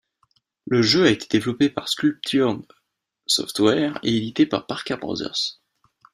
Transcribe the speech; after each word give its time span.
Le 0.65 0.81
jeu 0.81 1.05
a 1.05 1.11
été 1.11 1.27
développé 1.29 1.69
par 1.69 1.87
Sculptured 1.87 2.63
Software 3.27 3.99
et 4.01 4.17
édité 4.17 4.47
par 4.47 4.65
Parker 4.65 4.95
Brothers. 4.97 5.61